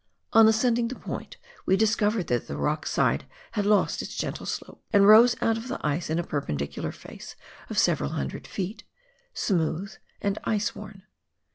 [0.33, 4.83] On ascending the point, we discovered that the rock side had lost its gentle slope,
[4.91, 7.35] and rose out of the ice in a perpendicular face
[7.69, 8.83] of several hundred feet—
[9.45, 11.03] smooth and ice worn.